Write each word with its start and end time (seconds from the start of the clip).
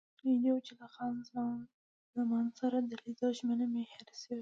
نژدې 0.27 0.49
وو 0.51 0.65
چې 0.67 0.73
له 0.79 0.87
خان 0.93 1.13
زمان 2.15 2.45
سره 2.59 2.77
د 2.81 2.91
لیدو 3.03 3.27
ژمنه 3.37 3.65
مې 3.71 3.83
هېره 3.91 4.15
شي. 4.21 4.35